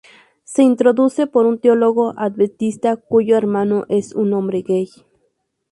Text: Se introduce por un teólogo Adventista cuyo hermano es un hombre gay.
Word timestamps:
Se 0.45 0.63
introduce 0.63 1.27
por 1.27 1.45
un 1.45 1.59
teólogo 1.59 2.15
Adventista 2.17 2.97
cuyo 2.97 3.37
hermano 3.37 3.85
es 3.87 4.15
un 4.15 4.33
hombre 4.33 4.63
gay. 4.63 4.89